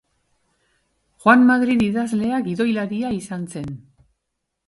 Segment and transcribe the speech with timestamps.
[1.25, 3.69] Juan Madrid idazlea gidoilaria izan zen.